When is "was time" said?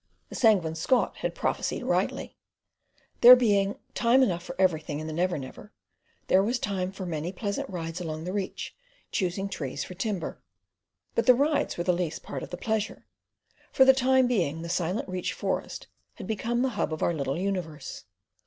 6.41-6.91